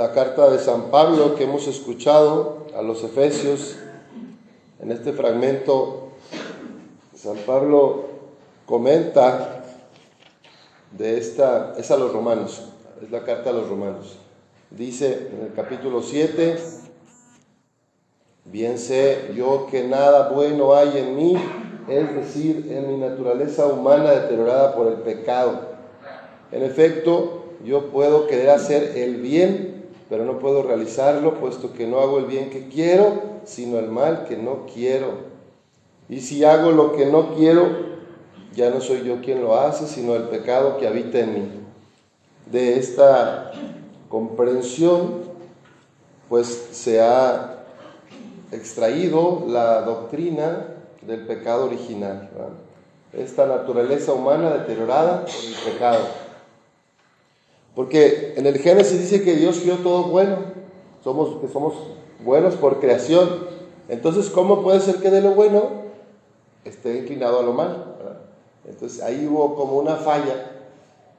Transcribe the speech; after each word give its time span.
la 0.00 0.12
carta 0.12 0.48
de 0.48 0.58
San 0.58 0.84
Pablo 0.90 1.34
que 1.34 1.44
hemos 1.44 1.66
escuchado 1.66 2.64
a 2.74 2.80
los 2.80 3.04
Efesios. 3.04 3.76
En 4.80 4.92
este 4.92 5.12
fragmento, 5.12 6.12
San 7.14 7.36
Pablo 7.44 8.06
comenta 8.64 9.62
de 10.92 11.18
esta, 11.18 11.74
es 11.76 11.90
a 11.90 11.98
los 11.98 12.14
romanos, 12.14 12.70
es 13.02 13.10
la 13.10 13.24
carta 13.24 13.50
a 13.50 13.52
los 13.52 13.68
romanos. 13.68 14.16
Dice 14.70 15.28
en 15.34 15.44
el 15.44 15.52
capítulo 15.52 16.00
7, 16.00 16.56
bien 18.46 18.78
sé 18.78 19.34
yo 19.36 19.66
que 19.70 19.84
nada 19.84 20.30
bueno 20.30 20.74
hay 20.76 20.96
en 20.96 21.14
mí, 21.14 21.36
es 21.90 22.14
decir, 22.14 22.68
en 22.70 22.88
mi 22.90 22.96
naturaleza 22.96 23.66
humana 23.66 24.12
deteriorada 24.12 24.74
por 24.74 24.86
el 24.86 25.00
pecado. 25.02 25.60
En 26.52 26.62
efecto, 26.62 27.44
yo 27.62 27.90
puedo 27.90 28.26
querer 28.26 28.48
hacer 28.48 28.96
el 28.96 29.16
bien, 29.16 29.69
pero 30.10 30.24
no 30.24 30.40
puedo 30.40 30.64
realizarlo, 30.64 31.34
puesto 31.34 31.72
que 31.72 31.86
no 31.86 32.00
hago 32.00 32.18
el 32.18 32.24
bien 32.24 32.50
que 32.50 32.68
quiero, 32.68 33.40
sino 33.44 33.78
el 33.78 33.88
mal 33.88 34.24
que 34.24 34.36
no 34.36 34.66
quiero. 34.66 35.30
Y 36.08 36.20
si 36.20 36.42
hago 36.44 36.72
lo 36.72 36.92
que 36.92 37.06
no 37.06 37.36
quiero, 37.36 37.68
ya 38.52 38.70
no 38.70 38.80
soy 38.80 39.04
yo 39.04 39.20
quien 39.20 39.40
lo 39.40 39.56
hace, 39.56 39.86
sino 39.86 40.16
el 40.16 40.24
pecado 40.24 40.78
que 40.78 40.88
habita 40.88 41.20
en 41.20 41.34
mí. 41.34 41.48
De 42.50 42.76
esta 42.76 43.52
comprensión, 44.08 45.20
pues 46.28 46.48
se 46.72 47.00
ha 47.00 47.64
extraído 48.50 49.44
la 49.46 49.82
doctrina 49.82 50.74
del 51.02 51.24
pecado 51.24 51.66
original, 51.66 52.28
esta 53.12 53.46
naturaleza 53.46 54.12
humana 54.12 54.50
deteriorada 54.50 55.24
por 55.24 55.44
el 55.44 55.72
pecado. 55.72 56.29
Porque 57.74 58.34
en 58.36 58.46
el 58.46 58.58
Génesis 58.58 59.00
dice 59.00 59.22
que 59.22 59.36
Dios 59.36 59.60
crió 59.60 59.76
todo 59.76 60.04
bueno, 60.04 60.36
somos, 61.02 61.40
que 61.40 61.48
somos 61.48 61.74
buenos 62.24 62.54
por 62.56 62.80
creación. 62.80 63.28
Entonces, 63.88 64.30
¿cómo 64.30 64.62
puede 64.62 64.80
ser 64.80 64.96
que 64.96 65.10
de 65.10 65.20
lo 65.20 65.32
bueno 65.32 65.70
esté 66.64 66.98
inclinado 66.98 67.40
a 67.40 67.42
lo 67.42 67.52
malo? 67.52 67.90
Entonces 68.68 69.02
ahí 69.02 69.26
hubo 69.26 69.54
como 69.54 69.78
una 69.78 69.96
falla. 69.96 70.52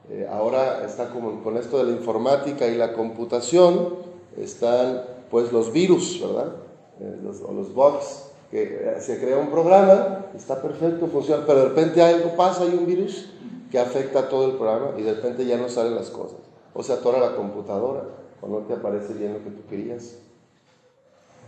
Eh, 0.09 0.27
ahora 0.29 0.83
está 0.85 1.09
como 1.09 1.43
con 1.43 1.57
esto 1.57 1.77
de 1.77 1.85
la 1.85 1.91
informática 1.91 2.67
y 2.67 2.75
la 2.75 2.93
computación, 2.93 3.95
están 4.37 5.03
pues 5.29 5.51
los 5.51 5.71
virus, 5.71 6.19
¿verdad? 6.21 6.55
Eh, 6.99 7.19
o 7.47 7.53
los 7.53 7.73
bugs, 7.73 8.31
que 8.49 8.63
eh, 8.63 8.97
se 8.99 9.19
crea 9.19 9.37
un 9.37 9.49
programa, 9.49 10.25
está 10.35 10.61
perfecto, 10.61 11.07
funciona, 11.07 11.43
pero 11.45 11.59
de 11.59 11.69
repente 11.69 12.01
algo 12.01 12.35
pasa, 12.35 12.63
hay 12.63 12.69
un 12.69 12.85
virus 12.85 13.29
que 13.71 13.79
afecta 13.79 14.19
a 14.19 14.29
todo 14.29 14.45
el 14.45 14.57
programa 14.57 14.91
y 14.97 15.01
de 15.01 15.13
repente 15.13 15.45
ya 15.45 15.57
no 15.57 15.69
salen 15.69 15.95
las 15.95 16.09
cosas. 16.09 16.39
O 16.73 16.83
se 16.83 16.93
atora 16.93 17.19
la 17.19 17.35
computadora 17.35 18.03
o 18.41 18.47
no 18.47 18.59
te 18.59 18.73
aparece 18.73 19.13
bien 19.13 19.33
lo 19.33 19.43
que 19.43 19.49
tú 19.49 19.67
querías. 19.69 20.15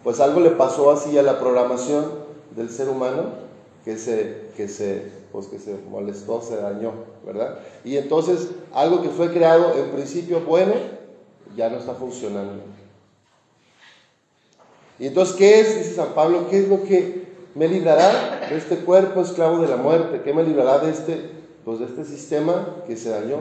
Pues 0.03 0.19
algo 0.19 0.39
le 0.39 0.51
pasó 0.51 0.91
así 0.91 1.17
a 1.17 1.23
la 1.23 1.39
programación 1.39 2.05
del 2.55 2.69
ser 2.69 2.89
humano 2.89 3.23
que 3.85 3.97
se, 3.97 4.47
que 4.55 4.67
se, 4.67 5.11
pues 5.31 5.47
que 5.47 5.59
se 5.59 5.77
molestó, 5.89 6.41
se 6.41 6.57
dañó, 6.57 6.93
¿verdad? 7.25 7.59
Y 7.83 7.97
entonces 7.97 8.49
algo 8.73 9.01
que 9.01 9.09
fue 9.09 9.31
creado 9.31 9.73
en 9.75 9.91
principio 9.91 10.41
bueno 10.41 10.73
ya 11.55 11.69
no 11.69 11.77
está 11.77 11.93
funcionando. 11.93 12.63
Y 14.99 15.07
entonces, 15.07 15.35
¿qué 15.35 15.59
es? 15.59 15.77
Dice 15.79 15.95
San 15.95 16.13
Pablo, 16.13 16.47
¿qué 16.49 16.59
es 16.59 16.69
lo 16.69 16.83
que 16.83 17.23
me 17.55 17.67
librará 17.67 18.47
de 18.49 18.57
este 18.57 18.77
cuerpo 18.77 19.21
esclavo 19.21 19.59
de 19.59 19.67
la 19.67 19.75
muerte? 19.75 20.21
¿Qué 20.23 20.33
me 20.33 20.43
librará 20.43 20.79
de 20.79 20.91
este, 20.91 21.29
pues 21.63 21.79
de 21.79 21.85
este 21.85 22.05
sistema 22.05 22.83
que 22.87 22.97
se 22.97 23.09
dañó? 23.09 23.37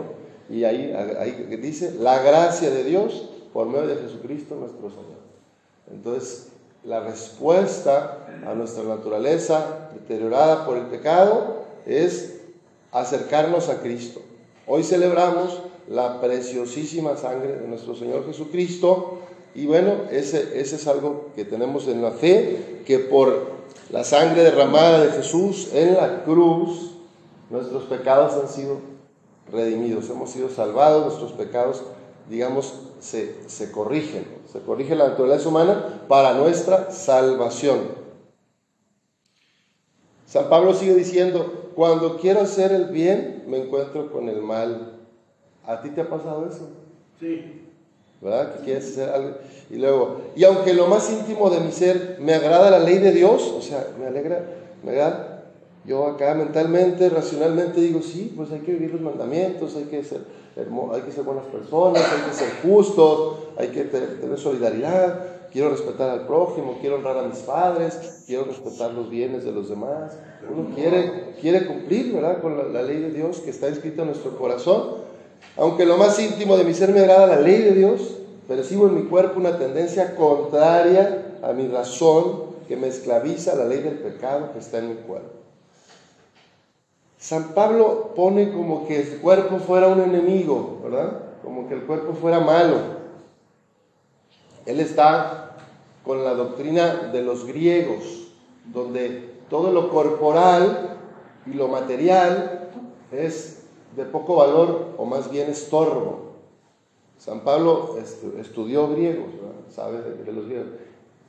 Y 0.50 0.64
ahí, 0.64 0.92
ahí 1.18 1.56
dice, 1.60 1.94
la 1.98 2.22
gracia 2.22 2.70
de 2.70 2.84
Dios 2.84 3.28
por 3.52 3.66
medio 3.66 3.86
de 3.86 3.96
Jesucristo 3.96 4.56
nuestro 4.56 4.90
Señor. 4.90 5.22
Entonces, 5.90 6.48
la 6.84 7.00
respuesta 7.00 8.26
a 8.46 8.54
nuestra 8.54 8.82
naturaleza 8.84 9.90
deteriorada 9.94 10.66
por 10.66 10.76
el 10.76 10.86
pecado 10.86 11.62
es 11.86 12.40
acercarnos 12.90 13.68
a 13.68 13.80
Cristo. 13.80 14.20
Hoy 14.66 14.82
celebramos 14.82 15.62
la 15.88 16.20
preciosísima 16.20 17.16
sangre 17.16 17.56
de 17.58 17.68
nuestro 17.68 17.94
Señor 17.94 18.26
Jesucristo 18.26 19.18
y 19.54 19.66
bueno, 19.66 19.92
ese, 20.10 20.60
ese 20.60 20.76
es 20.76 20.86
algo 20.86 21.30
que 21.36 21.44
tenemos 21.44 21.86
en 21.86 22.02
la 22.02 22.12
fe, 22.12 22.80
que 22.86 22.98
por 22.98 23.52
la 23.90 24.02
sangre 24.02 24.42
derramada 24.42 25.04
de 25.04 25.12
Jesús 25.12 25.68
en 25.74 25.94
la 25.94 26.24
cruz, 26.24 26.91
nuestros 27.52 27.84
pecados 27.84 28.32
han 28.42 28.48
sido 28.48 28.78
redimidos, 29.52 30.08
hemos 30.10 30.30
sido 30.30 30.48
salvados, 30.48 31.04
nuestros 31.04 31.32
pecados, 31.32 31.82
digamos, 32.28 32.74
se, 32.98 33.48
se 33.48 33.70
corrigen, 33.70 34.26
se 34.50 34.60
corrige 34.60 34.96
la 34.96 35.08
naturaleza 35.08 35.48
humana 35.48 36.02
para 36.08 36.34
nuestra 36.34 36.90
salvación. 36.90 38.02
San 40.26 40.48
Pablo 40.48 40.72
sigue 40.72 40.94
diciendo, 40.94 41.70
cuando 41.76 42.16
quiero 42.16 42.40
hacer 42.40 42.72
el 42.72 42.86
bien, 42.86 43.44
me 43.46 43.58
encuentro 43.58 44.10
con 44.10 44.28
el 44.28 44.40
mal. 44.40 44.98
¿A 45.66 45.82
ti 45.82 45.90
te 45.90 46.00
ha 46.00 46.08
pasado 46.08 46.48
eso? 46.48 46.70
Sí. 47.20 47.62
¿verdad? 48.22 48.54
Que 48.54 48.64
quieres 48.64 48.84
hacer 48.88 49.10
algo. 49.10 49.36
Y 49.68 49.76
luego, 49.76 50.22
y 50.36 50.44
aunque 50.44 50.72
lo 50.72 50.86
más 50.86 51.10
íntimo 51.10 51.50
de 51.50 51.60
mi 51.60 51.72
ser 51.72 52.16
me 52.20 52.34
agrada 52.34 52.70
la 52.70 52.78
ley 52.78 52.98
de 52.98 53.12
Dios, 53.12 53.42
o 53.54 53.60
sea, 53.60 53.88
me 53.98 54.06
alegra, 54.06 54.44
me 54.82 54.92
agrada, 54.92 55.31
yo 55.84 56.06
acá 56.06 56.34
mentalmente, 56.34 57.08
racionalmente 57.08 57.80
digo, 57.80 58.02
sí, 58.02 58.32
pues 58.36 58.52
hay 58.52 58.60
que 58.60 58.72
vivir 58.72 58.92
los 58.92 59.00
mandamientos, 59.00 59.74
hay 59.74 59.84
que 59.84 60.04
ser, 60.04 60.20
hay 60.56 61.00
que 61.00 61.10
ser 61.10 61.24
buenas 61.24 61.46
personas, 61.46 62.02
hay 62.02 62.30
que 62.30 62.36
ser 62.36 62.48
justos, 62.62 63.36
hay 63.56 63.68
que 63.68 63.84
tener 63.84 64.38
solidaridad, 64.38 65.48
quiero 65.52 65.70
respetar 65.70 66.10
al 66.10 66.26
prójimo, 66.26 66.78
quiero 66.80 66.96
honrar 66.96 67.18
a 67.18 67.22
mis 67.22 67.40
padres, 67.40 68.22
quiero 68.26 68.44
respetar 68.44 68.94
los 68.94 69.10
bienes 69.10 69.44
de 69.44 69.50
los 69.50 69.68
demás. 69.68 70.16
Uno 70.48 70.74
quiere, 70.74 71.34
quiere 71.40 71.66
cumplir, 71.66 72.14
¿verdad? 72.14 72.40
Con 72.40 72.56
la, 72.56 72.64
la 72.64 72.82
ley 72.82 73.00
de 73.00 73.10
Dios 73.10 73.40
que 73.40 73.50
está 73.50 73.66
escrita 73.66 74.02
en 74.02 74.08
nuestro 74.08 74.36
corazón. 74.38 75.02
Aunque 75.56 75.84
lo 75.84 75.96
más 75.96 76.18
íntimo 76.20 76.56
de 76.56 76.64
mi 76.64 76.74
ser 76.74 76.92
me 76.92 77.00
agrada 77.00 77.26
la 77.26 77.40
ley 77.40 77.60
de 77.60 77.72
Dios, 77.72 78.18
percibo 78.46 78.86
en 78.86 78.94
mi 78.94 79.02
cuerpo 79.02 79.40
una 79.40 79.58
tendencia 79.58 80.14
contraria 80.14 81.38
a 81.42 81.52
mi 81.52 81.66
razón 81.66 82.52
que 82.68 82.76
me 82.76 82.86
esclaviza 82.86 83.52
a 83.52 83.56
la 83.56 83.64
ley 83.64 83.80
del 83.80 83.98
pecado 83.98 84.52
que 84.52 84.60
está 84.60 84.78
en 84.78 84.90
mi 84.90 84.94
cuerpo. 84.94 85.41
San 87.22 87.54
Pablo 87.54 88.14
pone 88.16 88.52
como 88.52 88.84
que 88.84 89.00
el 89.00 89.20
cuerpo 89.20 89.58
fuera 89.60 89.86
un 89.86 90.00
enemigo, 90.00 90.80
¿verdad? 90.82 91.20
Como 91.44 91.68
que 91.68 91.74
el 91.74 91.82
cuerpo 91.82 92.14
fuera 92.14 92.40
malo. 92.40 92.78
Él 94.66 94.80
está 94.80 95.56
con 96.04 96.24
la 96.24 96.34
doctrina 96.34 97.12
de 97.12 97.22
los 97.22 97.46
griegos, 97.46 98.32
donde 98.72 99.34
todo 99.48 99.70
lo 99.70 99.88
corporal 99.90 100.98
y 101.46 101.54
lo 101.54 101.68
material 101.68 102.70
es 103.12 103.66
de 103.94 104.04
poco 104.04 104.34
valor 104.34 104.88
o 104.98 105.04
más 105.04 105.30
bien 105.30 105.48
estorbo. 105.48 106.32
San 107.18 107.42
Pablo 107.42 107.98
estudió 108.40 108.88
griego, 108.88 109.26
sabe 109.70 110.00
de 110.26 110.32
los 110.32 110.46
griegos. 110.46 110.70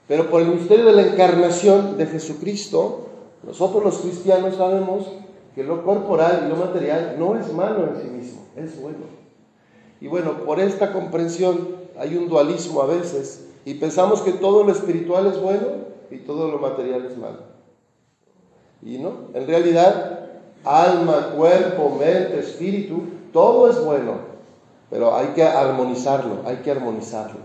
Pero 0.08 0.32
por 0.32 0.42
el 0.42 0.48
misterio 0.48 0.86
de 0.86 0.94
la 0.94 1.04
encarnación 1.04 2.00
de 2.00 2.08
Jesucristo, 2.08 3.10
nosotros 3.44 3.84
los 3.84 3.98
cristianos 4.00 4.56
sabemos 4.56 5.06
que 5.56 5.64
lo 5.64 5.84
corporal 5.84 6.44
y 6.46 6.50
lo 6.50 6.56
material 6.56 7.16
no 7.20 7.38
es 7.38 7.52
malo 7.54 7.88
en 7.88 8.02
sí 8.02 8.08
mismo, 8.08 8.42
es 8.56 8.80
bueno. 8.82 9.06
Y 10.02 10.08
bueno, 10.08 10.44
por 10.46 10.60
esta 10.60 10.92
comprensión 10.92 11.84
hay 11.98 12.18
un 12.18 12.28
dualismo 12.28 12.82
a 12.82 12.88
veces 12.88 13.48
y 13.66 13.76
pensamos 13.76 14.22
que 14.22 14.34
todo 14.34 14.64
lo 14.64 14.72
espiritual 14.72 15.28
es 15.28 15.40
bueno 15.40 15.68
y 16.12 16.18
todo 16.18 16.52
lo 16.52 16.58
material 16.58 17.06
es 17.06 17.18
malo. 17.18 17.54
Y 18.82 18.98
no, 18.98 19.30
en 19.34 19.48
realidad 19.48 20.20
alma, 20.66 21.34
cuerpo, 21.36 21.90
mente, 21.98 22.40
espíritu, 22.40 23.04
todo 23.32 23.70
es 23.70 23.84
bueno, 23.84 24.18
pero 24.90 25.16
hay 25.16 25.28
que 25.28 25.44
armonizarlo, 25.44 26.42
hay 26.46 26.58
que 26.58 26.72
armonizarlo. 26.72 27.40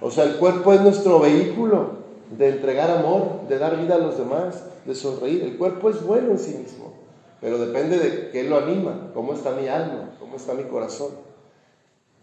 O 0.00 0.10
sea, 0.10 0.24
el 0.24 0.36
cuerpo 0.36 0.72
es 0.72 0.80
nuestro 0.80 1.20
vehículo 1.20 2.00
de 2.36 2.48
entregar 2.48 2.90
amor, 2.90 3.46
de 3.48 3.58
dar 3.58 3.78
vida 3.78 3.96
a 3.96 3.98
los 3.98 4.16
demás, 4.16 4.64
de 4.86 4.94
sonreír. 4.94 5.42
El 5.42 5.58
cuerpo 5.58 5.90
es 5.90 6.02
bueno 6.04 6.30
en 6.30 6.38
sí 6.38 6.54
mismo, 6.54 6.92
pero 7.40 7.58
depende 7.58 7.98
de 7.98 8.30
qué 8.30 8.44
lo 8.44 8.58
anima, 8.58 9.10
cómo 9.14 9.32
está 9.32 9.52
mi 9.52 9.66
alma, 9.68 10.10
cómo 10.18 10.36
está 10.36 10.54
mi 10.54 10.64
corazón. 10.64 11.08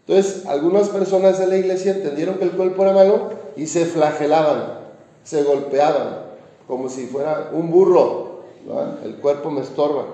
Entonces, 0.06 0.46
algunas 0.46 0.88
personas 0.88 1.38
de 1.38 1.48
la 1.48 1.56
iglesia 1.56 1.92
entendieron 1.92 2.36
que 2.36 2.44
el 2.44 2.52
cuerpo 2.52 2.82
era 2.82 2.92
malo 2.92 3.30
y 3.56 3.66
se 3.66 3.84
flagelaban, 3.84 4.78
se 5.24 5.42
golpeaban, 5.42 6.20
como 6.66 6.88
si 6.88 7.06
fuera 7.06 7.50
un 7.52 7.70
burro. 7.70 8.38
El 9.04 9.16
cuerpo 9.16 9.50
me 9.50 9.62
estorba. 9.62 10.04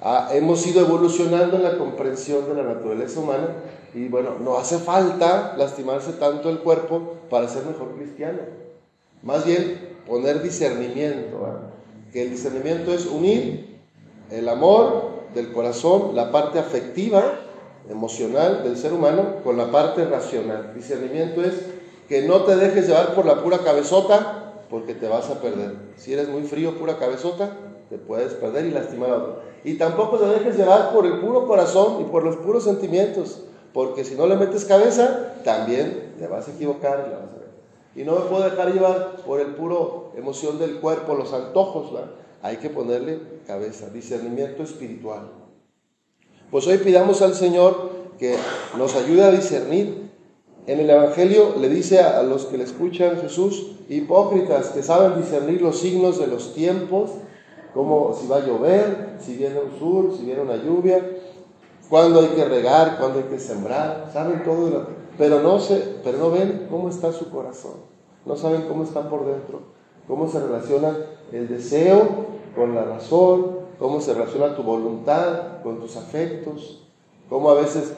Ah, 0.00 0.30
hemos 0.32 0.66
ido 0.66 0.80
evolucionando 0.80 1.56
en 1.56 1.62
la 1.62 1.78
comprensión 1.78 2.46
de 2.46 2.54
la 2.54 2.62
naturaleza 2.62 3.20
humana 3.20 3.48
y 3.94 4.08
bueno, 4.08 4.30
no 4.40 4.58
hace 4.58 4.78
falta 4.78 5.54
lastimarse 5.56 6.12
tanto 6.12 6.50
el 6.50 6.58
cuerpo 6.58 7.14
para 7.30 7.48
ser 7.48 7.64
mejor 7.64 7.94
cristiano. 7.96 8.40
Más 9.22 9.46
bien 9.46 9.94
poner 10.06 10.42
discernimiento, 10.42 11.38
que 12.12 12.22
el 12.22 12.30
discernimiento 12.30 12.92
es 12.92 13.06
unir 13.06 13.73
el 14.38 14.48
amor 14.48 15.10
del 15.34 15.52
corazón, 15.52 16.14
la 16.14 16.30
parte 16.30 16.58
afectiva, 16.58 17.22
emocional 17.88 18.62
del 18.64 18.76
ser 18.76 18.92
humano 18.92 19.36
con 19.44 19.56
la 19.56 19.70
parte 19.70 20.04
racional. 20.04 20.72
Discernimiento 20.74 21.42
es 21.42 21.54
que 22.08 22.22
no 22.22 22.42
te 22.42 22.56
dejes 22.56 22.86
llevar 22.86 23.14
por 23.14 23.26
la 23.26 23.42
pura 23.42 23.58
cabezota 23.58 24.62
porque 24.70 24.94
te 24.94 25.08
vas 25.08 25.30
a 25.30 25.40
perder. 25.40 25.76
Si 25.96 26.12
eres 26.12 26.28
muy 26.28 26.42
frío, 26.42 26.78
pura 26.78 26.98
cabezota, 26.98 27.56
te 27.90 27.98
puedes 27.98 28.34
perder 28.34 28.66
y 28.66 28.70
lastimar 28.70 29.10
a 29.10 29.16
otro. 29.16 29.40
Y 29.62 29.74
tampoco 29.74 30.18
te 30.18 30.26
dejes 30.26 30.56
llevar 30.56 30.92
por 30.92 31.06
el 31.06 31.20
puro 31.20 31.46
corazón 31.46 32.00
y 32.00 32.04
por 32.04 32.24
los 32.24 32.36
puros 32.36 32.64
sentimientos, 32.64 33.42
porque 33.72 34.04
si 34.04 34.14
no 34.14 34.26
le 34.26 34.36
metes 34.36 34.64
cabeza, 34.64 35.34
también 35.44 36.14
te 36.18 36.26
vas 36.26 36.48
a 36.48 36.52
equivocar 36.52 37.04
y 37.06 37.10
la 37.10 37.18
vas 37.18 37.28
a 37.30 37.38
ver. 37.38 37.48
Y 37.96 38.04
no 38.04 38.12
me 38.12 38.22
puedo 38.22 38.44
dejar 38.44 38.72
llevar 38.72 39.16
por 39.26 39.40
el 39.40 39.54
puro 39.54 40.12
emoción 40.16 40.58
del 40.58 40.80
cuerpo, 40.80 41.14
los 41.14 41.32
antojos, 41.32 41.92
hay 42.44 42.58
que 42.58 42.68
ponerle 42.68 43.20
cabeza, 43.46 43.88
discernimiento 43.88 44.62
espiritual. 44.62 45.30
Pues 46.50 46.66
hoy 46.66 46.76
pidamos 46.76 47.22
al 47.22 47.34
Señor 47.34 47.90
que 48.18 48.36
nos 48.76 48.94
ayude 48.96 49.24
a 49.24 49.30
discernir. 49.30 50.10
En 50.66 50.78
el 50.78 50.90
Evangelio 50.90 51.54
le 51.58 51.70
dice 51.70 52.00
a 52.00 52.22
los 52.22 52.44
que 52.44 52.58
le 52.58 52.64
escuchan 52.64 53.16
Jesús, 53.22 53.76
hipócritas 53.88 54.68
que 54.68 54.82
saben 54.82 55.18
discernir 55.22 55.62
los 55.62 55.78
signos 55.78 56.18
de 56.18 56.26
los 56.26 56.52
tiempos, 56.52 57.12
como 57.72 58.14
si 58.14 58.26
va 58.26 58.36
a 58.36 58.46
llover, 58.46 59.16
si 59.24 59.36
viene 59.36 59.58
un 59.60 59.78
sur, 59.78 60.14
si 60.14 60.26
viene 60.26 60.42
una 60.42 60.56
lluvia, 60.56 61.02
cuándo 61.88 62.20
hay 62.20 62.28
que 62.28 62.44
regar, 62.44 62.98
cuándo 62.98 63.20
hay 63.20 63.24
que 63.24 63.38
sembrar, 63.38 64.10
saben 64.12 64.44
todo, 64.44 64.86
pero 65.16 65.40
no, 65.40 65.58
se, 65.60 65.76
pero 66.04 66.18
no 66.18 66.30
ven 66.30 66.66
cómo 66.68 66.90
está 66.90 67.10
su 67.10 67.30
corazón, 67.30 67.76
no 68.26 68.36
saben 68.36 68.66
cómo 68.68 68.84
está 68.84 69.08
por 69.08 69.24
dentro, 69.24 69.62
cómo 70.06 70.28
se 70.28 70.40
relaciona 70.40 70.96
el 71.32 71.48
deseo 71.48 72.26
con 72.54 72.74
la 72.74 72.84
razón, 72.84 73.58
cómo 73.78 74.00
se 74.00 74.14
relaciona 74.14 74.54
tu 74.54 74.62
voluntad 74.62 75.62
con 75.62 75.80
tus 75.80 75.96
afectos, 75.96 76.82
cómo 77.28 77.50
a 77.50 77.54
veces 77.54 77.94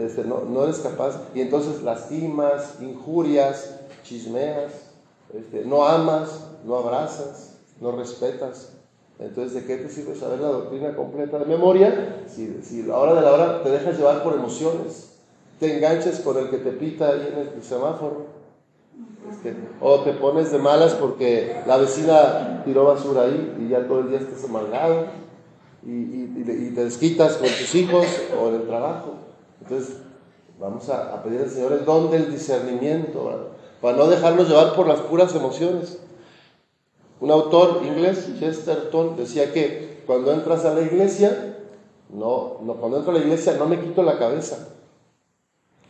este, 0.00 0.24
no, 0.24 0.64
eres 0.64 0.78
capaz 0.78 1.20
y 1.34 1.40
entonces 1.40 1.82
lastimas, 1.82 2.76
injurias, 2.80 3.78
chismeas, 4.02 4.72
este, 5.32 5.64
no 5.64 5.84
amas, 5.86 6.48
no 6.64 6.76
abrazas, 6.76 7.54
no 7.80 7.92
respetas. 7.92 8.72
Entonces, 9.18 9.54
¿de 9.54 9.64
qué 9.64 9.76
te 9.76 9.88
sirve 9.88 10.16
saber 10.16 10.40
la 10.40 10.48
doctrina 10.48 10.96
completa 10.96 11.38
de 11.38 11.44
memoria 11.44 12.24
si, 12.26 12.60
si 12.62 12.82
la 12.82 12.98
hora 12.98 13.14
de 13.14 13.20
la 13.20 13.32
hora 13.32 13.62
te 13.62 13.70
dejas 13.70 13.96
llevar 13.96 14.24
por 14.24 14.34
emociones? 14.34 15.10
Te 15.60 15.76
enganches 15.76 16.20
con 16.20 16.36
el 16.38 16.50
que 16.50 16.58
te 16.58 16.72
pita 16.72 17.08
ahí 17.08 17.32
en 17.32 17.38
el 17.38 17.62
semáforo 17.62 18.41
o 19.80 20.00
te 20.00 20.12
pones 20.12 20.52
de 20.52 20.58
malas 20.58 20.94
porque 20.94 21.56
la 21.66 21.76
vecina 21.76 22.62
tiró 22.64 22.84
basura 22.84 23.22
ahí 23.22 23.56
y 23.60 23.68
ya 23.68 23.86
todo 23.86 24.00
el 24.00 24.10
día 24.10 24.18
estás 24.18 24.44
amargado 24.44 25.06
y, 25.84 25.90
y, 25.90 26.72
te 26.74 26.84
desquitas 26.84 27.36
con 27.38 27.48
tus 27.48 27.74
hijos 27.74 28.06
o 28.40 28.48
en 28.48 28.54
el 28.54 28.66
trabajo. 28.66 29.14
Entonces, 29.60 29.96
vamos 30.58 30.88
a, 30.88 31.22
pedir 31.22 31.40
al 31.40 31.50
Señor 31.50 31.72
el 31.72 31.84
don 31.84 32.10
del 32.10 32.30
discernimiento, 32.30 33.50
para 33.80 33.96
no 33.96 34.06
dejarnos 34.06 34.48
llevar 34.48 34.74
por 34.74 34.86
las 34.86 35.00
puras 35.00 35.34
emociones. 35.34 35.98
Un 37.20 37.32
autor 37.32 37.80
inglés, 37.84 38.28
Chesterton, 38.38 39.16
decía 39.16 39.52
que 39.52 40.02
cuando 40.06 40.32
entras 40.32 40.64
a 40.64 40.74
la 40.74 40.82
iglesia, 40.82 41.58
no, 42.10 42.58
no, 42.62 42.74
cuando 42.74 42.98
entro 42.98 43.12
a 43.12 43.18
la 43.18 43.24
iglesia 43.24 43.54
no 43.58 43.66
me 43.66 43.80
quito 43.80 44.02
la 44.02 44.18
cabeza. 44.18 44.68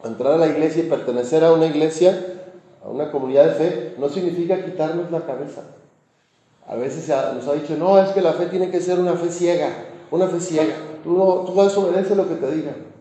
Entrar 0.05 0.33
a 0.33 0.39
la 0.39 0.47
iglesia 0.47 0.85
y 0.85 0.89
pertenecer 0.89 1.45
a 1.45 1.53
una 1.53 1.67
iglesia 1.67 2.42
a 2.85 2.89
una 2.89 3.11
comunidad 3.11 3.47
de 3.47 3.55
fe, 3.55 3.95
no 3.99 4.09
significa 4.09 4.65
quitarnos 4.65 5.11
la 5.11 5.25
cabeza. 5.25 5.63
A 6.67 6.77
veces 6.77 7.09
nos 7.09 7.47
ha 7.49 7.53
dicho, 7.55 7.77
no, 7.77 7.99
es 7.99 8.11
que 8.11 8.21
la 8.21 8.33
fe 8.33 8.47
tiene 8.47 8.71
que 8.71 8.81
ser 8.81 8.99
una 8.99 9.15
fe 9.15 9.31
ciega, 9.31 9.69
una 10.11 10.29
fe 10.29 10.41
ciega. 10.41 10.75
Tú, 11.03 11.17
no, 11.17 11.45
tú 11.45 11.61
desobedeces 11.61 12.17
lo 12.17 12.29
que 12.29 12.37
te 12.37 12.51
digan. 12.53 12.93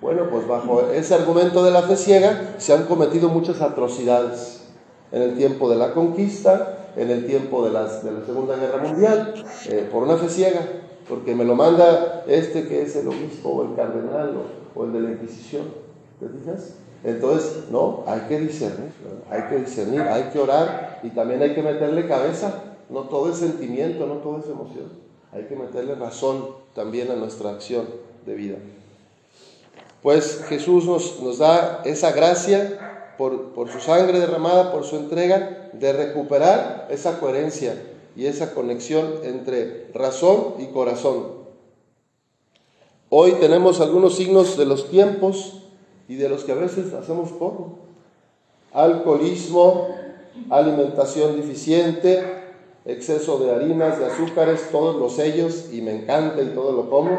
Bueno, 0.00 0.28
pues 0.30 0.46
bajo 0.46 0.90
ese 0.90 1.14
argumento 1.14 1.62
de 1.62 1.70
la 1.70 1.82
fe 1.82 1.96
ciega 1.96 2.54
se 2.58 2.72
han 2.72 2.84
cometido 2.86 3.28
muchas 3.28 3.60
atrocidades 3.60 4.64
en 5.12 5.22
el 5.22 5.36
tiempo 5.36 5.70
de 5.70 5.76
la 5.76 5.92
conquista, 5.92 6.90
en 6.96 7.10
el 7.10 7.26
tiempo 7.26 7.64
de, 7.64 7.70
de 7.70 7.74
la 8.12 8.24
Segunda 8.26 8.56
Guerra 8.56 8.82
Mundial, 8.82 9.34
eh, 9.68 9.88
por 9.92 10.02
una 10.02 10.16
fe 10.16 10.28
ciega, 10.28 10.60
porque 11.08 11.34
me 11.34 11.44
lo 11.44 11.54
manda 11.54 12.24
este 12.26 12.66
que 12.66 12.82
es 12.82 12.96
el 12.96 13.08
obispo 13.08 13.50
o 13.50 13.62
el 13.62 13.76
cardenal 13.76 14.34
o, 14.36 14.80
o 14.80 14.84
el 14.84 14.92
de 14.92 15.00
la 15.00 15.10
Inquisición. 15.10 15.66
¿Te 16.18 16.28
fijas? 16.28 16.74
Entonces, 17.04 17.64
no, 17.70 18.04
hay 18.06 18.20
que 18.28 18.38
discernir, 18.38 18.92
hay 19.28 19.42
que 19.48 19.56
discernir, 19.56 20.02
hay 20.02 20.24
que 20.24 20.38
orar 20.38 21.00
y 21.02 21.10
también 21.10 21.42
hay 21.42 21.54
que 21.54 21.62
meterle 21.62 22.06
cabeza. 22.06 22.62
No 22.88 23.02
todo 23.02 23.30
es 23.30 23.38
sentimiento, 23.38 24.06
no 24.06 24.14
todo 24.16 24.38
es 24.38 24.46
emoción. 24.46 24.92
Hay 25.32 25.44
que 25.44 25.56
meterle 25.56 25.94
razón 25.94 26.46
también 26.74 27.10
a 27.10 27.16
nuestra 27.16 27.50
acción 27.50 27.86
de 28.24 28.34
vida. 28.34 28.56
Pues 30.02 30.44
Jesús 30.48 30.84
nos, 30.84 31.20
nos 31.20 31.38
da 31.38 31.82
esa 31.84 32.12
gracia 32.12 33.14
por, 33.18 33.52
por 33.52 33.70
su 33.70 33.80
sangre 33.80 34.20
derramada, 34.20 34.72
por 34.72 34.84
su 34.84 34.96
entrega, 34.96 35.70
de 35.72 35.92
recuperar 35.92 36.86
esa 36.90 37.18
coherencia 37.18 37.82
y 38.14 38.26
esa 38.26 38.52
conexión 38.54 39.14
entre 39.24 39.90
razón 39.94 40.54
y 40.58 40.66
corazón. 40.66 41.42
Hoy 43.08 43.32
tenemos 43.32 43.80
algunos 43.80 44.16
signos 44.16 44.56
de 44.56 44.66
los 44.66 44.90
tiempos 44.90 45.61
y 46.08 46.16
de 46.16 46.28
los 46.28 46.44
que 46.44 46.52
a 46.52 46.56
veces 46.56 46.92
hacemos 46.94 47.30
poco. 47.30 47.78
Alcoholismo, 48.72 49.88
alimentación 50.50 51.36
deficiente, 51.36 52.22
exceso 52.84 53.38
de 53.38 53.54
harinas, 53.54 53.98
de 53.98 54.06
azúcares, 54.06 54.70
todos 54.70 54.96
los 54.96 55.14
sellos, 55.14 55.72
y 55.72 55.82
me 55.82 56.02
encanta 56.02 56.42
y 56.42 56.48
todo 56.48 56.72
lo 56.72 56.90
como, 56.90 57.18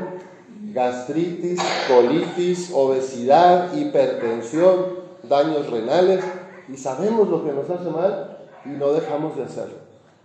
gastritis, 0.74 1.60
colitis, 1.88 2.72
obesidad, 2.74 3.76
hipertensión, 3.76 5.04
daños 5.24 5.70
renales, 5.70 6.24
y 6.68 6.78
sabemos 6.78 7.30
lo 7.30 7.44
que 7.44 7.52
nos 7.52 7.70
hace 7.70 7.90
mal 7.90 8.38
y 8.66 8.70
no 8.70 8.94
dejamos 8.94 9.36
de 9.36 9.44
hacerlo. 9.44 9.84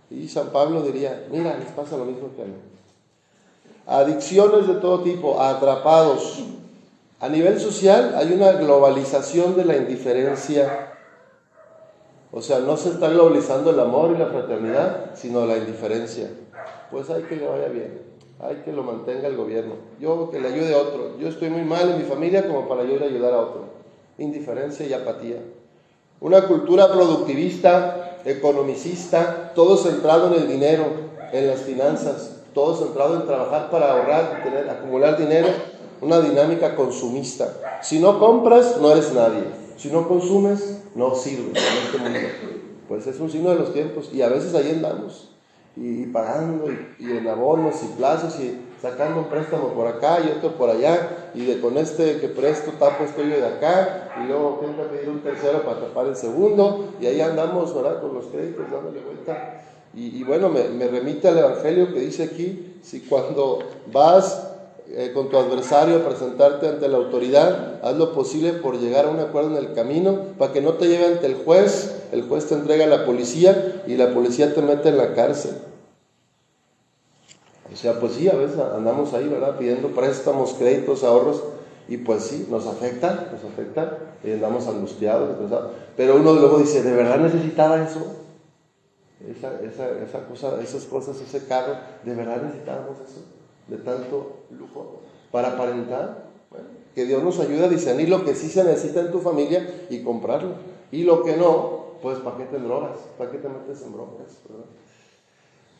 Y 0.09 0.27
San 0.27 0.49
Pablo 0.49 0.81
diría, 0.81 1.27
mira, 1.31 1.57
les 1.57 1.69
pasa 1.69 1.97
lo 1.97 2.05
mismo 2.05 2.29
que 2.35 2.41
a 2.41 2.45
mí. 2.45 2.53
Adicciones 3.85 4.67
de 4.67 4.75
todo 4.75 5.01
tipo, 5.01 5.41
atrapados, 5.41 6.43
a 7.21 7.27
nivel 7.27 7.59
social 7.59 8.13
hay 8.15 8.31
una 8.31 8.53
globalización 8.53 9.57
de 9.57 9.65
la 9.65 9.75
indiferencia. 9.75 10.93
O 12.31 12.41
sea, 12.41 12.59
no 12.59 12.77
se 12.77 12.89
está 12.89 13.09
globalizando 13.09 13.71
el 13.71 13.79
amor 13.79 14.11
y 14.15 14.17
la 14.17 14.27
fraternidad, 14.27 15.15
sino 15.15 15.45
la 15.45 15.57
indiferencia. 15.57 16.29
Pues 16.91 17.09
hay 17.09 17.23
que 17.23 17.35
le 17.35 17.45
vaya 17.45 17.67
bien, 17.67 18.01
hay 18.39 18.57
que 18.57 18.71
lo 18.71 18.83
mantenga 18.83 19.27
el 19.27 19.35
gobierno. 19.35 19.73
Yo 19.99 20.29
que 20.31 20.39
le 20.39 20.47
ayude 20.47 20.73
a 20.73 20.77
otro. 20.77 21.17
Yo 21.19 21.27
estoy 21.27 21.49
muy 21.49 21.63
mal 21.63 21.89
en 21.89 21.97
mi 21.97 22.03
familia 22.03 22.47
como 22.47 22.69
para 22.69 22.83
yo 22.83 23.03
ayudar 23.03 23.33
a 23.33 23.39
otro. 23.39 23.65
Indiferencia 24.17 24.85
y 24.85 24.93
apatía. 24.93 25.41
Una 26.21 26.47
cultura 26.47 26.89
productivista, 26.89 28.19
economicista, 28.23 29.51
todo 29.55 29.75
centrado 29.75 30.27
en 30.27 30.41
el 30.41 30.47
dinero, 30.47 30.85
en 31.33 31.47
las 31.47 31.61
finanzas, 31.61 32.43
todo 32.53 32.77
centrado 32.77 33.15
en 33.15 33.25
trabajar 33.25 33.69
para 33.69 33.91
ahorrar, 33.91 34.41
tener, 34.43 34.69
acumular 34.69 35.17
dinero 35.17 35.47
una 36.01 36.21
dinámica 36.21 36.75
consumista. 36.75 37.79
Si 37.81 37.99
no 37.99 38.19
compras, 38.19 38.77
no 38.79 38.91
eres 38.91 39.13
nadie. 39.13 39.43
Si 39.77 39.89
no 39.89 40.07
consumes, 40.07 40.81
no 40.95 41.15
sirves 41.15 41.55
en 41.55 41.85
este 41.85 41.97
mundo. 41.97 42.19
Pues 42.87 43.07
es 43.07 43.19
un 43.19 43.29
signo 43.29 43.51
de 43.51 43.55
los 43.55 43.73
tiempos 43.73 44.09
y 44.13 44.21
a 44.21 44.29
veces 44.29 44.53
ahí 44.55 44.71
andamos 44.71 45.29
y, 45.75 46.05
pagando 46.07 46.65
y, 46.99 47.11
en 47.11 47.27
abonos 47.27 47.75
y 47.83 47.97
plazos 47.97 48.39
y 48.39 48.59
sacando 48.81 49.21
un 49.21 49.27
préstamo 49.27 49.69
por 49.69 49.87
acá 49.87 50.19
y 50.19 50.29
otro 50.37 50.53
por 50.53 50.69
allá 50.69 51.31
y 51.33 51.45
de 51.45 51.59
con 51.61 51.77
este 51.77 52.19
que 52.19 52.27
presto 52.27 52.71
tapo 52.79 53.03
esto 53.03 53.21
yo 53.21 53.37
de 53.37 53.45
acá 53.45 54.09
y 54.21 54.27
luego 54.27 54.59
tengo 54.61 54.83
que 54.83 54.97
pedir 54.97 55.09
un 55.09 55.21
tercero 55.21 55.63
para 55.63 55.81
tapar 55.81 56.07
el 56.07 56.15
segundo 56.15 56.93
y 56.99 57.05
ahí 57.05 57.21
andamos 57.21 57.73
¿verdad? 57.75 58.01
con 58.01 58.13
los 58.13 58.25
créditos 58.25 58.71
dándole 58.71 59.01
vuelta 59.01 59.61
y, 59.93 60.17
y 60.17 60.23
bueno 60.23 60.49
me, 60.49 60.69
me 60.69 60.87
remite 60.87 61.27
al 61.27 61.37
evangelio 61.37 61.93
que 61.93 61.99
dice 61.99 62.23
aquí 62.23 62.79
si 62.81 63.01
cuando 63.01 63.59
vas 63.91 64.48
eh, 64.91 65.11
con 65.13 65.29
tu 65.29 65.37
adversario 65.37 66.03
presentarte 66.03 66.67
ante 66.67 66.87
la 66.87 66.97
autoridad, 66.97 67.79
haz 67.83 67.95
lo 67.95 68.11
posible 68.11 68.53
por 68.53 68.79
llegar 68.79 69.05
a 69.05 69.09
un 69.09 69.19
acuerdo 69.19 69.51
en 69.51 69.57
el 69.57 69.73
camino 69.73 70.19
para 70.39 70.51
que 70.51 70.61
no 70.61 70.73
te 70.73 70.87
lleve 70.87 71.05
ante 71.05 71.27
el 71.27 71.35
juez, 71.35 72.07
el 72.11 72.23
juez 72.23 72.47
te 72.47 72.55
entrega 72.55 72.85
a 72.85 72.87
la 72.87 73.05
policía 73.05 73.83
y 73.85 73.97
la 73.97 74.13
policía 74.15 74.53
te 74.55 74.63
mete 74.63 74.89
en 74.89 74.97
la 74.97 75.13
cárcel. 75.13 75.51
O 77.71 77.75
sea, 77.75 77.99
pues 77.99 78.13
sí, 78.13 78.27
a 78.27 78.33
veces 78.33 78.57
andamos 78.57 79.13
ahí, 79.13 79.27
¿verdad? 79.27 79.59
Pidiendo 79.59 79.89
préstamos, 79.89 80.53
créditos, 80.53 81.03
ahorros, 81.03 81.43
y 81.87 81.97
pues 81.97 82.23
sí, 82.23 82.47
nos 82.49 82.65
afecta, 82.65 83.29
nos 83.31 83.43
afecta, 83.43 83.97
y 84.23 84.31
andamos 84.31 84.67
angustiados, 84.67 85.29
Pero 85.95 86.15
uno 86.15 86.33
luego 86.33 86.57
dice, 86.57 86.81
¿de 86.81 86.93
verdad 86.93 87.19
necesitaba 87.19 87.83
eso? 87.83 88.15
Esa, 89.19 89.61
esa, 89.61 89.89
esa 90.03 90.25
cosa, 90.27 90.59
esas 90.63 90.85
cosas, 90.85 91.21
ese 91.21 91.45
carro, 91.45 91.75
¿de 92.03 92.15
verdad 92.15 92.41
necesitábamos 92.41 92.97
eso? 93.07 93.38
De 93.69 93.77
tanto 93.77 94.37
lujo 94.51 95.01
para 95.31 95.49
aparentar. 95.49 96.29
que 96.95 97.05
Dios 97.05 97.23
nos 97.23 97.39
ayude 97.39 97.65
a 97.65 97.69
discernir 97.69 98.09
lo 98.09 98.25
que 98.25 98.35
sí 98.35 98.49
se 98.49 98.63
necesita 98.63 99.01
en 99.01 99.11
tu 99.11 99.19
familia 99.19 99.85
y 99.89 100.03
comprarlo. 100.03 100.55
Y 100.91 101.03
lo 101.03 101.23
que 101.23 101.37
no, 101.37 101.93
pues 102.01 102.17
¿para 102.19 102.37
qué 102.37 102.45
te 102.45 102.57
drogas? 102.57 102.99
¿Para 103.17 103.31
qué 103.31 103.37
te 103.37 103.47
metes 103.47 103.81
en 103.83 103.93
broncas? 103.93 104.39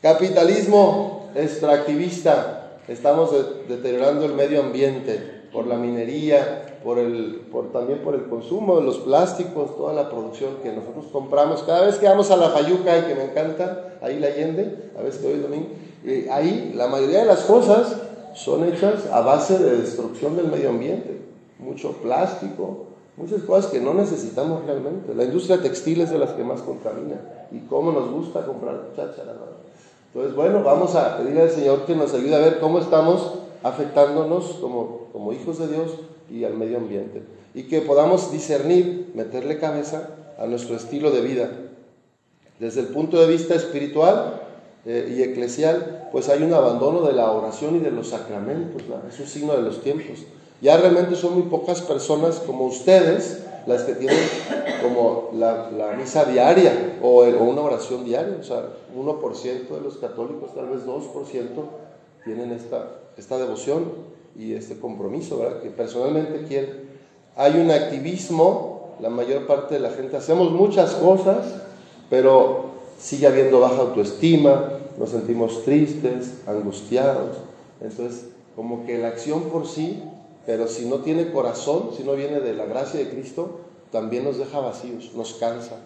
Capitalismo 0.01 1.29
extractivista. 1.35 2.77
Estamos 2.87 3.31
deteriorando 3.67 4.25
el 4.25 4.33
medio 4.33 4.61
ambiente. 4.61 5.39
por 5.51 5.65
la 5.65 5.77
minería, 5.77 6.77
por 6.83 6.99
el, 6.99 7.47
por, 7.51 7.71
también 7.71 8.03
por 8.03 8.13
el 8.13 8.29
consumo 8.29 8.77
de 8.77 8.83
los 8.83 8.99
plásticos, 8.99 9.75
toda 9.75 9.93
la 9.93 10.09
producción 10.09 10.57
que 10.61 10.71
nosotros 10.71 11.07
compramos. 11.11 11.63
Cada 11.63 11.87
vez 11.87 11.97
que 11.97 12.07
vamos 12.07 12.29
a 12.31 12.37
la 12.37 12.49
Fayuca 12.49 12.99
y 12.99 13.01
que 13.01 13.15
me 13.15 13.23
encanta, 13.25 13.97
ahí 14.01 14.19
la 14.19 14.27
Allende, 14.27 14.91
a 14.97 15.01
veces 15.01 15.21
que 15.21 15.27
hoy 15.27 15.39
domingo, 15.39 15.69
eh, 16.05 16.27
ahí 16.31 16.73
la 16.75 16.87
mayoría 16.87 17.19
de 17.19 17.25
las 17.25 17.41
cosas 17.41 17.95
son 18.33 18.63
hechas 18.65 19.05
a 19.11 19.21
base 19.21 19.57
de 19.59 19.77
destrucción 19.77 20.35
del 20.35 20.47
medio 20.47 20.69
ambiente. 20.69 21.19
Mucho 21.59 21.93
plástico, 21.93 22.85
muchas 23.17 23.41
cosas 23.43 23.71
que 23.71 23.81
no 23.81 23.93
necesitamos 23.93 24.65
realmente. 24.65 25.13
La 25.13 25.25
industria 25.25 25.61
textil 25.61 26.01
es 26.01 26.09
de 26.09 26.19
las 26.19 26.31
que 26.31 26.43
más 26.43 26.61
contamina. 26.61 27.19
Y 27.51 27.59
cómo 27.61 27.91
nos 27.91 28.09
gusta 28.09 28.45
comprar 28.45 28.91
cháchara. 28.95 29.35
Entonces, 30.13 30.35
bueno, 30.35 30.63
vamos 30.63 30.95
a 30.95 31.17
pedirle 31.17 31.41
al 31.41 31.51
Señor 31.51 31.85
que 31.85 31.95
nos 31.95 32.13
ayude 32.13 32.35
a 32.35 32.39
ver 32.39 32.59
cómo 32.59 32.79
estamos 32.79 33.33
afectándonos 33.61 34.57
como, 34.61 35.07
como 35.11 35.33
hijos 35.33 35.59
de 35.59 35.67
Dios 35.67 35.91
y 36.31 36.45
al 36.45 36.53
medio 36.53 36.77
ambiente. 36.77 37.23
Y 37.53 37.63
que 37.63 37.81
podamos 37.81 38.31
discernir, 38.31 39.11
meterle 39.15 39.59
cabeza 39.59 40.09
a 40.39 40.45
nuestro 40.45 40.75
estilo 40.75 41.11
de 41.11 41.21
vida. 41.21 41.49
Desde 42.59 42.81
el 42.81 42.87
punto 42.87 43.19
de 43.19 43.27
vista 43.27 43.55
espiritual 43.55 44.41
eh, 44.85 45.13
y 45.15 45.21
eclesial, 45.23 46.09
pues 46.11 46.29
hay 46.29 46.43
un 46.43 46.53
abandono 46.53 47.01
de 47.01 47.13
la 47.13 47.31
oración 47.31 47.75
y 47.75 47.79
de 47.79 47.91
los 47.91 48.09
sacramentos. 48.09 48.81
Es 49.07 49.19
un 49.19 49.27
signo 49.27 49.53
de 49.55 49.61
los 49.61 49.81
tiempos. 49.81 50.19
Ya 50.61 50.77
realmente 50.77 51.15
son 51.15 51.33
muy 51.33 51.43
pocas 51.43 51.81
personas 51.81 52.35
como 52.45 52.65
ustedes 52.65 53.43
las 53.65 53.83
que 53.83 53.93
tienen 53.93 54.17
como 54.81 55.29
la, 55.33 55.69
misa 55.97 56.25
diaria 56.25 56.97
o, 57.01 57.23
o, 57.23 57.43
una 57.43 57.61
oración 57.61 58.05
diaria. 58.05 58.37
O 58.39 58.43
sea, 58.43 58.63
1% 58.95 59.67
de 59.67 59.81
los 59.81 59.97
católicos, 59.97 60.53
tal 60.55 60.69
vez 60.69 60.85
2%, 60.85 61.47
tienen 62.23 62.51
esta, 62.51 62.87
esta 63.17 63.37
devoción 63.37 63.85
y 64.37 64.53
este 64.53 64.79
compromiso, 64.79 65.39
¿verdad? 65.39 65.61
Que 65.61 65.69
personalmente 65.69 66.45
quieren. 66.47 66.89
Hay 67.35 67.59
un 67.59 67.71
activismo, 67.71 68.95
la 68.99 69.09
mayor 69.09 69.45
parte 69.47 69.75
de 69.75 69.81
la 69.81 69.91
gente 69.91 70.17
hacemos 70.17 70.51
muchas 70.51 70.93
cosas, 70.95 71.45
pero 72.09 72.68
sigue 72.99 73.25
habiendo 73.25 73.59
baja 73.59 73.81
autoestima, 73.81 74.73
nos 74.97 75.09
sentimos 75.09 75.63
tristes, 75.63 76.41
angustiados. 76.45 77.37
Entonces, 77.81 78.25
como 78.55 78.85
que 78.85 78.97
la 78.97 79.07
acción 79.07 79.43
por 79.43 79.65
sí, 79.67 80.03
pero 80.45 80.67
si 80.67 80.85
no 80.85 80.97
tiene 80.99 81.31
corazón, 81.31 81.91
si 81.95 82.03
no 82.03 82.13
viene 82.13 82.41
de 82.41 82.53
la 82.53 82.65
gracia 82.65 82.99
de 82.99 83.09
Cristo, 83.09 83.61
también 83.91 84.25
nos 84.25 84.37
deja 84.37 84.59
vacíos, 84.59 85.11
nos 85.15 85.33
cansa. 85.35 85.77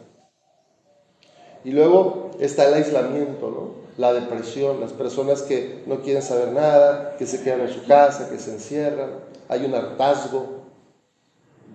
Y 1.63 1.71
luego 1.71 2.31
está 2.39 2.67
el 2.67 2.73
aislamiento, 2.73 3.49
¿no? 3.49 3.83
la 3.97 4.13
depresión, 4.13 4.79
las 4.79 4.91
personas 4.91 5.43
que 5.43 5.83
no 5.85 6.01
quieren 6.01 6.21
saber 6.21 6.51
nada, 6.51 7.15
que 7.17 7.25
se 7.25 7.43
quedan 7.43 7.61
en 7.61 7.69
su 7.69 7.85
casa, 7.85 8.29
que 8.29 8.39
se 8.39 8.53
encierran, 8.53 9.11
hay 9.47 9.65
un 9.65 9.75
hartazgo 9.75 10.63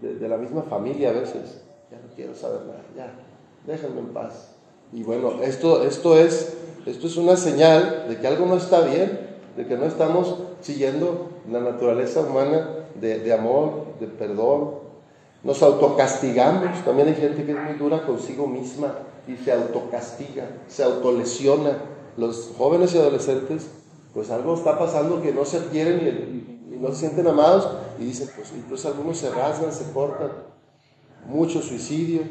de, 0.00 0.28
la 0.28 0.36
misma 0.36 0.62
familia 0.62 1.10
a 1.10 1.12
veces, 1.12 1.62
ya 1.90 1.98
no 1.98 2.14
quiero 2.14 2.34
saber 2.34 2.62
nada, 2.62 2.82
ya, 2.96 3.12
déjenme 3.66 4.00
en 4.00 4.12
paz. 4.12 4.57
Y 4.92 5.02
bueno, 5.02 5.42
esto, 5.42 5.82
esto, 5.84 6.18
es, 6.18 6.56
esto 6.86 7.06
es 7.06 7.16
una 7.16 7.36
señal 7.36 8.06
de 8.08 8.18
que 8.18 8.26
algo 8.26 8.46
no 8.46 8.56
está 8.56 8.80
bien, 8.80 9.18
de 9.56 9.66
que 9.66 9.76
no 9.76 9.84
estamos 9.84 10.36
siguiendo 10.60 11.30
la 11.50 11.60
naturaleza 11.60 12.20
humana 12.20 12.86
de, 12.94 13.18
de 13.18 13.32
amor, 13.32 13.98
de 14.00 14.06
perdón. 14.06 14.88
Nos 15.44 15.62
autocastigamos, 15.62 16.84
también 16.84 17.08
hay 17.08 17.14
gente 17.14 17.44
que 17.44 17.52
es 17.52 17.58
muy 17.58 17.74
dura 17.74 18.04
consigo 18.04 18.46
misma 18.46 18.94
y 19.28 19.36
se 19.36 19.52
autocastiga, 19.52 20.48
se 20.66 20.82
autolesiona 20.82 21.78
los 22.16 22.52
jóvenes 22.56 22.94
y 22.94 22.98
adolescentes, 22.98 23.68
pues 24.12 24.30
algo 24.30 24.54
está 24.54 24.78
pasando 24.78 25.22
que 25.22 25.32
no 25.32 25.44
se 25.44 25.66
quieren 25.66 26.00
y, 26.00 26.76
no 26.78 26.88
se 26.90 26.96
sienten 26.96 27.26
amados 27.26 27.68
y 27.98 28.04
dicen, 28.04 28.28
pues 28.36 28.52
incluso 28.56 28.86
algunos 28.88 29.18
se 29.18 29.30
rasgan, 29.30 29.72
se 29.72 29.90
cortan, 29.92 30.30
mucho 31.26 31.60
suicidio. 31.60 32.22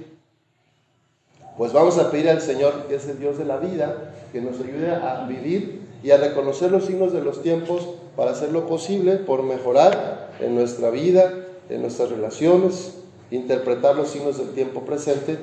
Pues 1.57 1.73
vamos 1.73 1.97
a 1.97 2.11
pedir 2.11 2.29
al 2.29 2.41
Señor, 2.41 2.85
que 2.87 2.95
es 2.95 3.07
el 3.07 3.19
Dios 3.19 3.37
de 3.37 3.45
la 3.45 3.57
vida, 3.57 4.13
que 4.31 4.41
nos 4.41 4.59
ayude 4.59 4.91
a 4.91 5.25
vivir 5.27 5.81
y 6.03 6.11
a 6.11 6.17
reconocer 6.17 6.71
los 6.71 6.85
signos 6.85 7.13
de 7.13 7.21
los 7.21 7.41
tiempos 7.41 7.87
para 8.15 8.31
hacer 8.31 8.51
lo 8.51 8.67
posible 8.67 9.15
por 9.15 9.43
mejorar 9.43 10.29
en 10.39 10.55
nuestra 10.55 10.91
vida, 10.91 11.33
en 11.69 11.81
nuestras 11.81 12.09
relaciones, 12.09 12.95
interpretar 13.31 13.95
los 13.95 14.09
signos 14.09 14.37
del 14.37 14.51
tiempo 14.51 14.81
presente 14.81 15.37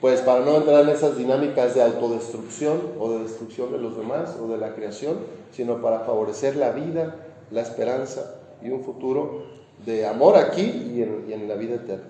pues 0.00 0.22
para 0.22 0.40
no 0.40 0.56
entrar 0.56 0.82
en 0.82 0.88
esas 0.88 1.18
dinámicas 1.18 1.74
de 1.74 1.82
autodestrucción 1.82 2.80
o 2.98 3.12
de 3.12 3.18
destrucción 3.24 3.70
de 3.70 3.78
los 3.78 3.96
demás 3.98 4.36
o 4.40 4.48
de 4.48 4.56
la 4.56 4.74
creación, 4.74 5.18
sino 5.52 5.82
para 5.82 6.00
favorecer 6.00 6.56
la 6.56 6.70
vida, 6.70 7.16
la 7.50 7.60
esperanza 7.60 8.36
y 8.62 8.70
un 8.70 8.82
futuro 8.82 9.44
de 9.84 10.06
amor 10.06 10.36
aquí 10.36 10.62
y 10.62 11.02
en, 11.02 11.26
y 11.28 11.34
en 11.34 11.46
la 11.46 11.54
vida 11.54 11.74
eterna. 11.74 12.08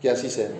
Que 0.00 0.10
así 0.10 0.30
sea. 0.30 0.50